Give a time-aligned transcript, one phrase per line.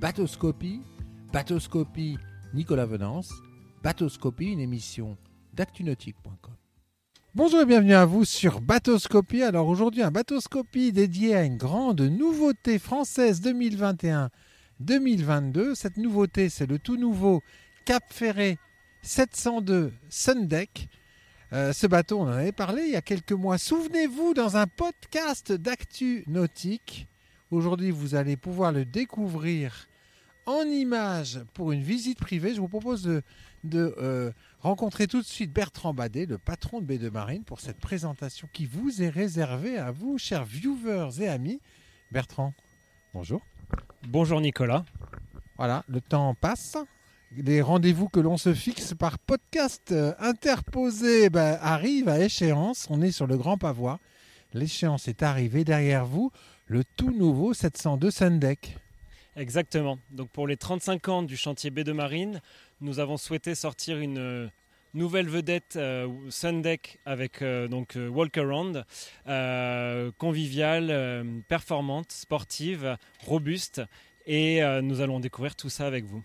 [0.00, 0.80] Bateauscopie,
[1.32, 2.18] Bateauscopie
[2.54, 3.32] Nicolas Venance,
[3.82, 5.16] Bateauscopie, une émission
[5.54, 6.54] d'actunautique.com.
[7.34, 9.42] Bonjour et bienvenue à vous sur Bateauscopie.
[9.42, 13.42] Alors aujourd'hui, un Bateauscopie dédié à une grande nouveauté française
[14.80, 15.74] 2021-2022.
[15.74, 17.42] Cette nouveauté, c'est le tout nouveau
[17.84, 18.56] Cap Ferré
[19.02, 20.88] 702 Sundeck.
[21.52, 23.58] Euh, ce bateau, on en avait parlé il y a quelques mois.
[23.58, 27.08] Souvenez-vous, dans un podcast d'actu nautique,
[27.50, 29.88] aujourd'hui, vous allez pouvoir le découvrir
[30.46, 32.54] en images pour une visite privée.
[32.54, 33.22] Je vous propose de,
[33.74, 38.48] euh, rencontrer tout de suite Bertrand Badet, le patron de B2 Marine, pour cette présentation
[38.52, 41.60] qui vous est réservée à vous, chers viewers et amis.
[42.10, 42.54] Bertrand,
[43.12, 43.42] bonjour.
[44.08, 44.84] Bonjour Nicolas.
[45.58, 46.78] Voilà, le temps passe.
[47.36, 52.86] Les rendez-vous que l'on se fixe par podcast euh, interposé ben, arrivent à échéance.
[52.88, 54.00] On est sur le Grand Pavois.
[54.54, 56.32] L'échéance est arrivée derrière vous.
[56.70, 58.76] Le tout nouveau 702 Sundeck.
[59.36, 59.98] Exactement.
[60.10, 62.42] Donc pour les 35 ans du chantier B de Marine,
[62.82, 64.48] nous avons souhaité sortir une euh,
[64.92, 68.84] nouvelle vedette euh, Sundeck avec euh, donc walk around
[70.18, 73.80] conviviale, performante, sportive, robuste
[74.26, 76.22] et nous allons découvrir tout ça avec vous.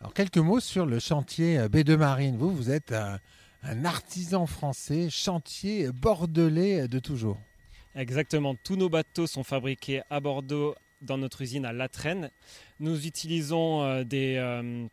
[0.00, 2.36] Alors quelques mots sur le chantier B2 Marine.
[2.36, 2.92] Vous, vous êtes
[3.62, 7.38] un artisan français, chantier bordelais de toujours.
[7.94, 8.54] Exactement.
[8.54, 12.30] Tous nos bateaux sont fabriqués à Bordeaux dans notre usine à Latrenne.
[12.78, 14.86] Nous utilisons euh, des euh,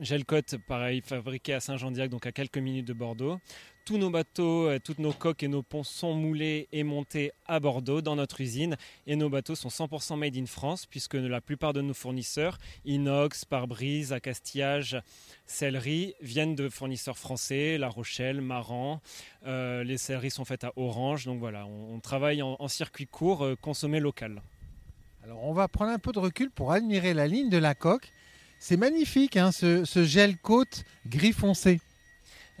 [0.00, 3.38] gelcotes, pareil, fabriqués à Saint-Jean-d'Iac, donc à quelques minutes de Bordeaux.
[3.84, 7.58] Tous nos bateaux, euh, toutes nos coques et nos ponts sont moulés et montés à
[7.58, 8.76] Bordeaux dans notre usine.
[9.08, 13.44] Et nos bateaux sont 100% made in France, puisque la plupart de nos fournisseurs, inox,
[13.44, 15.00] pare-brise, accastillage,
[15.46, 19.00] sellerie, viennent de fournisseurs français, La Rochelle, Maran.
[19.44, 21.24] les selleries sont faites à Orange.
[21.24, 24.42] Donc voilà, on, travaille en, circuit court, consommé local.
[25.24, 28.12] Alors on va prendre un peu de recul pour admirer la ligne de la coque.
[28.60, 31.80] C'est magnifique hein, ce, gel côte gris foncé.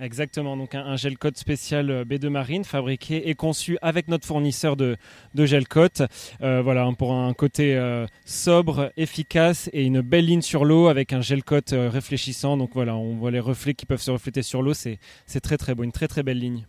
[0.02, 4.76] Exactement, donc un, gel coat spécial euh, B2 Marine fabriqué et conçu avec notre fournisseur
[4.76, 4.96] de,
[5.36, 6.08] gel coat.
[6.42, 11.12] Euh, voilà, pour un côté euh, sobre, efficace et une belle ligne sur l'eau avec
[11.12, 12.56] un gel coat réfléchissant.
[12.56, 14.74] Donc voilà, on voit les reflets qui peuvent se refléter sur l'eau.
[14.74, 14.98] C'est
[15.40, 16.66] très très beau, une très très belle ligne.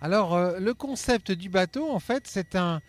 [0.00, 2.80] Alors le concept du bateau, en fait, c'est un,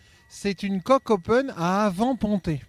[0.62, 2.62] une coque open à avant ponté.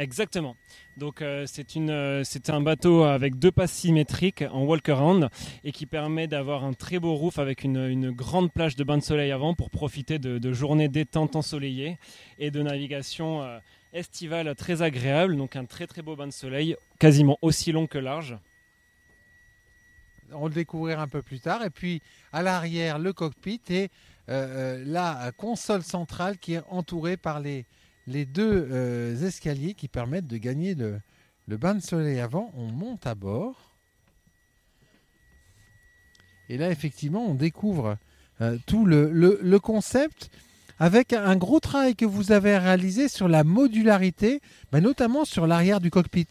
[0.00, 0.56] Exactement.
[0.96, 1.44] Donc euh,
[1.76, 5.28] euh, c'est un bateau avec deux passes symétriques en walk-around
[5.62, 9.02] et qui permet d'avoir un très beau roof avec une, grande plage de bain de
[9.02, 11.98] soleil avant pour profiter de, journées détente ensoleillées
[12.38, 13.58] et de navigation euh,
[13.92, 15.36] estivale très agréable.
[15.36, 18.38] Donc un très très beau bain de soleil, quasiment aussi long que large.
[20.32, 21.62] On le découvrira un peu plus tard.
[21.62, 22.00] Et puis
[22.32, 23.90] à l'arrière, le cockpit et
[24.30, 27.66] euh, euh, la console centrale qui est entourée par les,
[28.06, 31.00] les deux euh, escaliers qui permettent de gagner le,
[31.56, 32.50] bain de soleil avant.
[32.56, 33.56] On monte à bord.
[36.48, 37.96] Et là, effectivement, on découvre
[38.66, 40.30] tout le, concept
[40.78, 44.40] avec un gros travail que vous avez réalisé sur la modularité,
[44.72, 46.26] bah, notamment sur l'arrière du cockpit.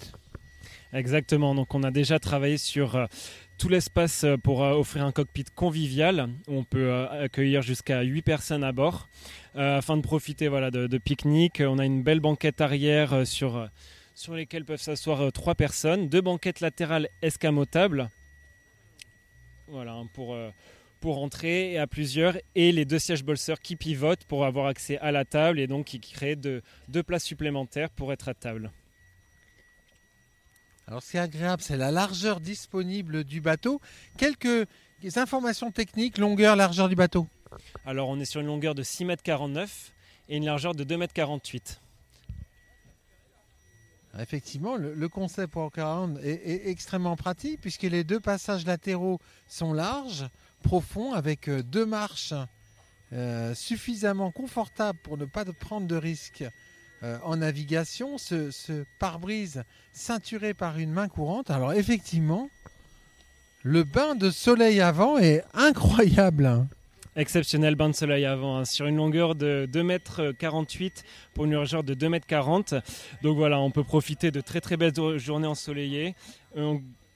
[0.92, 3.08] Exactement, donc on a déjà travaillé sur
[3.60, 8.02] tout l'espace euh, pour euh, offrir un cockpit convivial où on peut euh, accueillir jusqu'à
[8.02, 9.10] 8 personnes à bord
[9.56, 11.62] afin de profiter voilà, de, pique-nique.
[11.66, 13.68] On a une belle banquette arrière sur,
[14.16, 18.10] sur lesquelles peuvent s'asseoir 3 personnes, deux banquettes latérales escamotables
[19.68, 20.38] voilà, hein, pour,
[21.02, 25.12] pour entrer à plusieurs et les deux sièges bolseurs qui pivotent pour avoir accès à
[25.12, 28.72] la table et donc qui créent deux places supplémentaires pour être à table.
[30.90, 33.80] Alors ce qui est agréable, c'est la largeur disponible du bateau.
[34.18, 34.68] Quelques
[35.18, 37.28] informations techniques, longueur, largeur du bateau.
[37.86, 39.16] Alors on est sur une longueur de 6 m
[40.30, 41.06] et une largeur de 2 m
[44.20, 50.28] Effectivement, le, concept Walkaround est, est, extrêmement pratique puisque les deux passages latéraux sont larges,
[50.64, 52.34] profonds, avec euh, deux marches
[53.14, 56.46] euh, suffisamment confortables pour ne pas prendre de risques
[57.04, 59.64] euh, en navigation, ce, pare-brise
[59.94, 61.50] ceinturé par une main courante.
[61.50, 62.50] Alors effectivement,
[63.64, 66.46] le bain de soleil avant est incroyable.
[66.46, 66.68] Hein.
[67.16, 70.92] Exceptionnel bain de soleil avant, hein, sur une longueur de 2,48 m
[71.34, 72.82] pour une largeur de 2,40 m.
[73.24, 76.16] Donc voilà, on peut profiter de très très belles journées ensoleillées.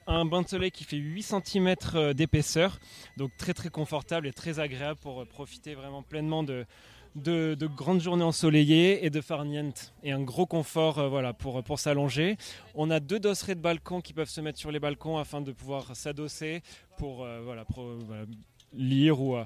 [0.06, 2.78] Un, bain de soleil qui fait 8 cm euh, d'épaisseur,
[3.16, 6.66] donc très très confortable et très agréable pour euh, profiter vraiment pleinement de,
[7.14, 11.78] de, grandes journées ensoleillées et de farniente et un gros confort euh, voilà, pour, pour
[11.78, 12.36] s'allonger.
[12.74, 15.52] On a deux dosserets de balcon qui peuvent se mettre sur les balcons afin de
[15.52, 16.62] pouvoir s'adosser
[16.98, 17.64] pour, euh,
[18.72, 19.36] lire ou,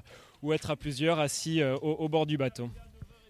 [0.41, 2.69] ou, être à plusieurs assis euh, au, bord du bateau.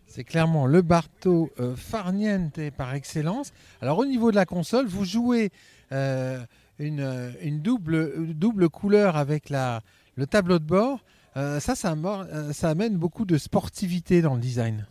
[0.09, 0.83] C'est clairement le
[1.27, 3.53] euh, farniente par excellence.
[3.79, 5.51] Alors au niveau de la console, vous jouez
[5.91, 6.43] euh,
[6.79, 9.81] une, euh, une double, double couleur avec la,
[10.15, 11.05] le tableau de bord.
[11.37, 14.85] Euh, ça, euh, ça amène beaucoup de sportivité dans le design.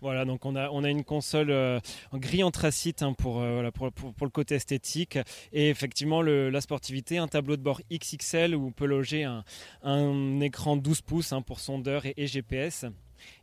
[0.00, 1.80] Voilà, donc on a, une console euh,
[2.12, 5.18] en gris anthracite hein, pour, euh, le côté esthétique
[5.50, 10.76] et effectivement la sportivité, un tableau de bord XXL où on peut loger un, écran
[10.76, 12.84] 12 pouces hein, pour sondeur et, et GPS.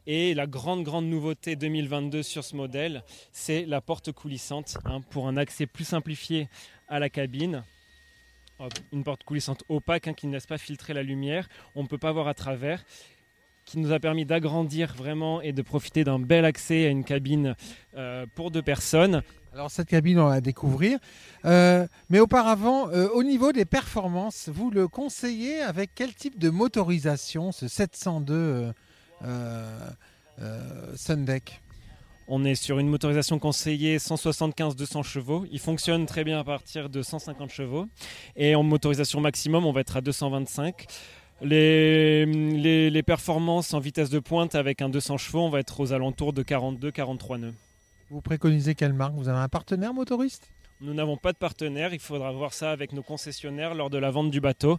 [0.06, 5.28] Et la grande, grande nouveauté 2022 sur ce modèle, c'est la porte coulissante hein, pour
[5.28, 6.48] un accès plus simplifié
[6.90, 7.64] à la cabine.
[8.64, 11.50] Hop, une porte coulissante opaque hein, qui ne laisse pas filtrer la lumière.
[11.74, 12.84] On ne peut pas voir à travers
[13.66, 17.56] qui nous a permis d'agrandir vraiment et de profiter d'un bel accès à une cabine
[17.96, 19.24] euh, pour deux personnes.
[19.52, 21.00] Alors cette cabine, on va la découvrir.
[21.46, 26.52] Euh, mais auparavant, euh, au niveau des performances, vous le conseillez avec quel type de
[26.52, 28.72] motorisation, ce 702 euh,
[29.24, 29.90] euh,
[30.40, 31.62] euh, Sundeck?
[32.28, 35.46] On est sur une motorisation conseillée 175-200 chevaux.
[35.52, 37.88] Il fonctionne très bien à partir de 150 chevaux.
[38.36, 40.86] Et en motorisation maximum, on va être à 225.
[41.42, 45.80] Les, les, les performances en vitesse de pointe avec un 200 chevaux, on va être
[45.80, 47.54] aux alentours de 42-43 nœuds.
[48.12, 49.16] Vous préconisez quelle marque?
[49.16, 50.50] Vous avez un partenaire motoriste?
[50.82, 54.12] Nous n'avons pas de partenaire, il faudra voir ça avec nos concessionnaires lors de la
[54.12, 54.78] vente du bateau.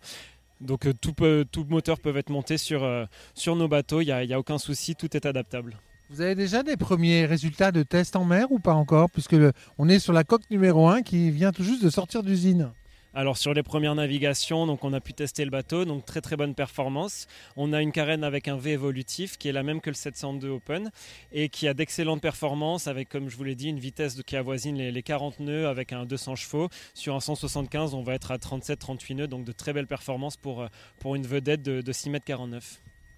[0.61, 3.05] Donc euh, tout, peut, tout moteur peut être monté sur, euh,
[3.35, 5.77] sur nos bateaux, il n'y a aucun souci, tout est adaptable.
[6.11, 9.53] Vous avez déjà des premiers résultats de tests en mer ou pas encore Puisque le-
[9.79, 12.71] on est sur la coque numéro 1 qui vient tout juste de sortir d'usine.
[13.15, 16.35] Alors sur les premières navigations, donc on a pu tester le bateau, donc très très
[16.35, 17.27] bonne performance.
[17.57, 20.49] On a une carène avec un V évolutif qui est la même que le 702
[20.49, 20.91] Open
[21.31, 24.77] et qui a d'excellentes performances avec, comme je vous l'ai dit, une vitesse qui avoisine
[24.77, 26.71] les, les 40 nœuds avec un 200 chevaux.
[26.95, 30.63] Sur un 175, on va être à 37-38 nœuds, donc de très belles performances pour,
[30.63, 30.69] euh,
[30.99, 32.61] pour une vedette de, de 6,49 m.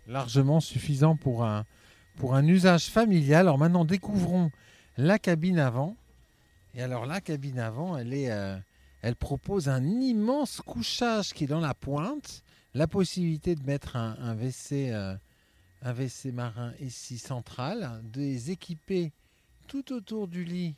[0.08, 1.64] Largement suffisant pour un,
[2.16, 3.40] pour un usage familial.
[3.40, 4.50] Alors maintenant, découvrons
[4.96, 5.96] la cabine avant.
[6.74, 8.56] Et alors la cabine avant, elle, est, euh,
[9.02, 12.42] elle propose un immense couchage qui est dans la pointe.
[12.74, 15.14] La possibilité de mettre un, WC, euh,
[15.82, 19.12] un WC marin ici central, de les équiper
[19.68, 20.74] tout autour du lit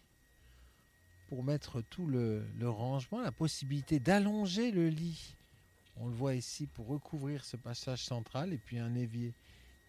[1.28, 5.34] pour mettre tout le, le rangement, la possibilité d'allonger le lit.
[5.98, 9.32] On le voit ici pour recouvrir ce passage central et puis un évier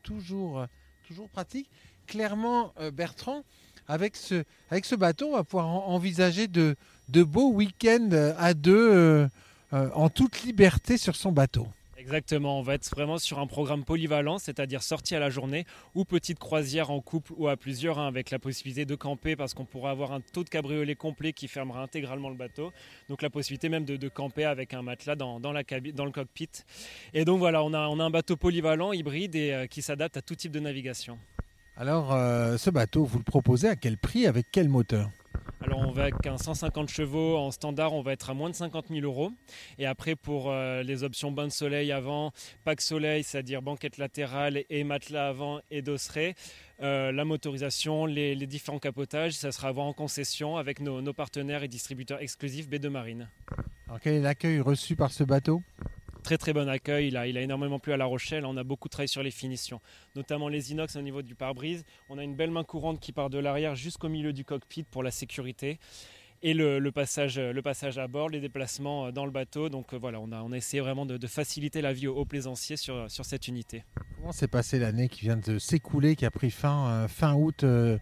[0.03, 0.65] toujours,
[1.07, 1.69] toujours pratique.
[2.07, 3.43] Clairement, euh, Bertrand,
[3.87, 6.75] avec ce, avec ce bateau, on va pouvoir en- envisager de,
[7.09, 9.27] beaux week-ends euh, à deux euh,
[9.71, 11.67] en toute liberté sur son bateau.
[12.07, 16.05] Exactement, on va être vraiment sur un programme polyvalent, c'est-à-dire sortie à la journée ou
[16.05, 19.65] petite croisière en couple ou à plusieurs, hein, avec la possibilité de camper parce qu'on
[19.65, 22.71] pourra avoir un taux de cabriolet complet qui fermera intégralement le bateau.
[23.09, 26.11] Donc la possibilité même de, camper avec un matelas dans, dans la cabine, dans le
[26.11, 26.47] cockpit.
[27.13, 30.15] Et donc voilà, on a, on a un bateau polyvalent, hybride et euh, qui s'adapte
[30.15, 31.19] à tout type de navigation.
[31.75, 35.09] Alors, euh, ce bateau, vous le proposez à quel prix, avec quel moteur?
[35.67, 38.55] Alors on va avec un 150 chevaux en standard, on va être à moins de
[38.55, 39.33] 50 000 euros.
[39.77, 42.31] Et après pour euh, les options bain de soleil avant,
[42.63, 46.35] pack soleil, c'est-à-dire banquette latérale et matelas avant et dosseret,
[46.81, 51.63] euh, la motorisation, les, différents capotages, ça sera à voir en concession avec nos partenaires
[51.63, 53.27] et distributeurs exclusifs B2 Marine.
[53.87, 55.61] Alors, quel est l'accueil reçu par ce bateau?
[56.27, 59.07] Très très bon accueil, il a, énormément plu à La Rochelle, on a beaucoup travaillé
[59.07, 59.79] sur les finitions,
[60.13, 61.85] notamment les inox au niveau du pare-brise.
[62.09, 65.03] On a une belle main courante qui part de l'arrière jusqu'au milieu du cockpit pour
[65.03, 65.79] la sécurité.
[66.43, 69.69] Et le, passage, à bord, les déplacements euh, dans le bateau.
[69.69, 73.07] Donc euh, voilà, on a, essayé vraiment de, faciliter la vie aux, aux plaisanciers sur,
[73.07, 73.85] cette unité.
[74.17, 77.63] Comment s'est passée l'année qui vient de s'écouler, qui a pris fin euh, fin août
[77.63, 77.97] euh,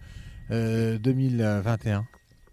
[0.50, 2.08] euh, 2021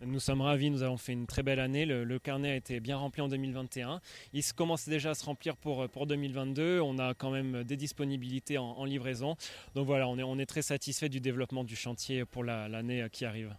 [0.04, 1.86] Nous sommes ravis, nous avons fait une très belle année.
[1.86, 4.00] Le, le carnet a été bien rempli en 2021.
[4.32, 6.80] Il se commence déjà à se remplir pour, pour 2022.
[6.80, 9.36] On a quand même des disponibilités en, en livraison.
[9.76, 13.06] Donc voilà, on est, on est très satisfait du développement du chantier pour la- l'année
[13.12, 13.54] qui arrive.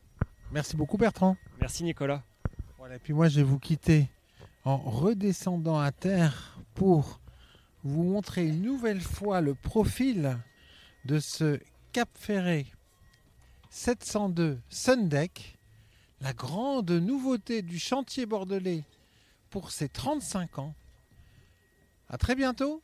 [0.52, 1.38] Merci beaucoup Bertrand.
[1.62, 2.24] Merci Nicolas.
[2.78, 4.10] Voilà, et puis moi je vais vous quitter
[4.66, 7.22] en redescendant à terre pour
[7.86, 10.38] vous montrer une nouvelle fois le profil
[11.06, 11.60] de ce
[11.94, 12.66] Cap Ferré
[13.70, 15.58] 702 Sundeck,
[16.24, 18.86] la grande nouveauté du chantier bordelais
[19.50, 20.74] pour ses 35 ans.
[22.08, 22.82] À très bientôt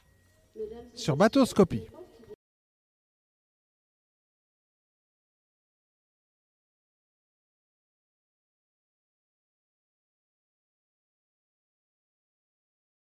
[0.94, 1.86] sur Bateauscopie.